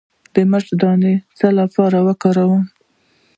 د 0.33 0.35
مرچ 0.51 0.67
دانه 0.81 1.13
د 1.21 1.23
څه 1.37 1.47
لپاره 1.59 1.97
وکاروم؟ 2.07 2.63